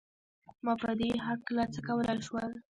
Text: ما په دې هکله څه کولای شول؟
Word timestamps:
ما 0.63 0.73
په 0.81 0.91
دې 0.99 1.09
هکله 1.27 1.63
څه 1.73 1.79
کولای 1.87 2.19
شول؟ 2.27 2.51